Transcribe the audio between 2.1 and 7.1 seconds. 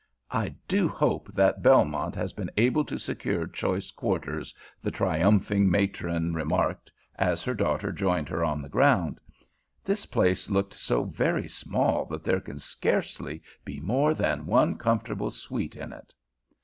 has been able to secure choice quarters," the triumphing matron remarked